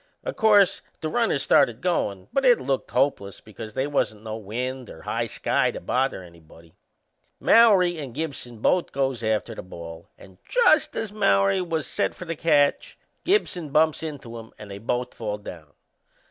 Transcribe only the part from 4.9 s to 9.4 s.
high sky to bother anybody. Mowrey and Gibson both goes